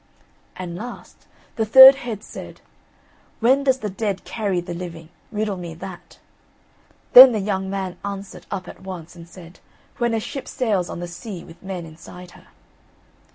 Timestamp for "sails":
10.47-10.89